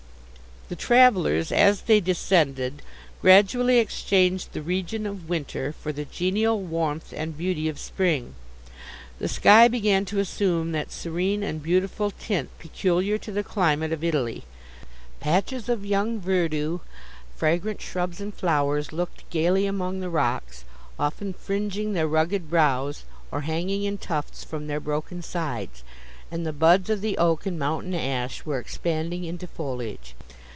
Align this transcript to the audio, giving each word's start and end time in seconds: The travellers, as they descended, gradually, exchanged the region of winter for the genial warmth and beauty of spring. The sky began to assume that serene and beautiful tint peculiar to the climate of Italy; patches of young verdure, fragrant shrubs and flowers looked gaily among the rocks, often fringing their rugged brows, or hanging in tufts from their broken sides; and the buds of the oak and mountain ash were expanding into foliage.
The 0.73 0.77
travellers, 0.77 1.51
as 1.51 1.81
they 1.81 1.99
descended, 1.99 2.81
gradually, 3.21 3.77
exchanged 3.79 4.53
the 4.53 4.61
region 4.61 5.05
of 5.05 5.27
winter 5.27 5.73
for 5.73 5.91
the 5.91 6.05
genial 6.05 6.61
warmth 6.61 7.13
and 7.13 7.37
beauty 7.37 7.67
of 7.67 7.77
spring. 7.77 8.35
The 9.19 9.27
sky 9.27 9.67
began 9.67 10.05
to 10.05 10.19
assume 10.19 10.71
that 10.71 10.89
serene 10.93 11.43
and 11.43 11.61
beautiful 11.61 12.09
tint 12.11 12.51
peculiar 12.57 13.17
to 13.17 13.33
the 13.33 13.43
climate 13.43 13.91
of 13.91 14.01
Italy; 14.01 14.45
patches 15.19 15.67
of 15.67 15.85
young 15.85 16.21
verdure, 16.21 16.79
fragrant 17.35 17.81
shrubs 17.81 18.21
and 18.21 18.33
flowers 18.33 18.93
looked 18.93 19.29
gaily 19.29 19.65
among 19.65 19.99
the 19.99 20.09
rocks, 20.09 20.63
often 20.97 21.33
fringing 21.33 21.91
their 21.91 22.07
rugged 22.07 22.49
brows, 22.49 23.03
or 23.29 23.41
hanging 23.41 23.83
in 23.83 23.97
tufts 23.97 24.45
from 24.45 24.67
their 24.67 24.79
broken 24.79 25.21
sides; 25.21 25.83
and 26.31 26.45
the 26.45 26.53
buds 26.53 26.89
of 26.89 27.01
the 27.01 27.17
oak 27.17 27.45
and 27.45 27.59
mountain 27.59 27.93
ash 27.93 28.45
were 28.45 28.57
expanding 28.57 29.25
into 29.25 29.45
foliage. 29.47 30.15